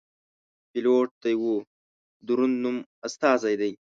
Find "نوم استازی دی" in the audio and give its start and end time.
2.63-3.71